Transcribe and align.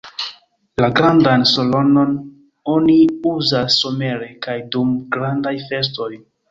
La 0.83 0.87
grandan 0.99 1.45
salonon 1.49 2.17
oni 2.79 2.97
uzas 3.35 3.79
somere 3.85 4.35
kaj 4.49 4.61
dum 4.77 5.01
grandaj 5.17 5.59
festoj. 5.71 6.15